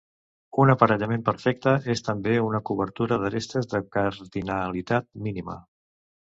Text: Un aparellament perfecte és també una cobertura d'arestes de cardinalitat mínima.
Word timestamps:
Un 0.61 0.71
aparellament 0.73 1.25
perfecte 1.27 1.73
és 1.95 2.01
també 2.07 2.33
una 2.45 2.61
cobertura 2.69 3.19
d'arestes 3.25 3.71
de 3.75 3.83
cardinalitat 3.97 5.07
mínima. 5.29 5.61